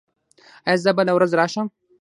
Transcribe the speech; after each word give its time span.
ایا 0.67 0.81
زه 0.83 0.91
بله 0.97 1.11
ورځ 1.15 1.31
راشم؟ 1.39 1.67